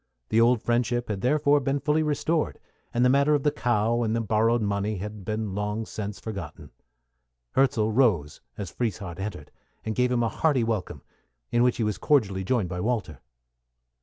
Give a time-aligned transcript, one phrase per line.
[0.29, 2.57] The old friendship had therefore been fully restored,
[2.91, 6.71] and the affair of the cow and the borrowed money had been long since forgotten.
[7.55, 9.51] Hirzel rose as Frieshardt entered,
[9.85, 11.03] and gave him a hearty welcome,
[11.51, 13.21] in which he was cordially joined by Walter.